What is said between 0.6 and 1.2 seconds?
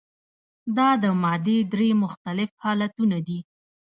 دا د